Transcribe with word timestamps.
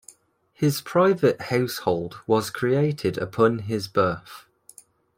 His 0.53 0.81
private 0.81 1.39
household 1.39 2.21
was 2.25 2.49
created 2.49 3.19
upon 3.19 3.59
his 3.59 3.87
birth. 3.87 4.47